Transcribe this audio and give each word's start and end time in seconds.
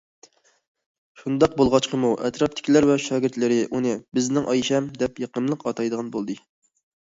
شۇنداق 1.23 1.51
بولغاچقىمۇ، 1.59 2.09
ئەتراپتىكىلەر 2.29 2.87
ۋە 2.93 2.95
شاگىرتلىرى 3.09 3.59
ئۇنى‹‹ 3.69 3.93
بىزنىڭ 4.19 4.49
ئايشەم›› 4.55 4.89
دەپ 5.05 5.23
يېقىملىق 5.27 5.69
ئاتايدىغان 5.71 6.11
بولدى. 6.19 6.39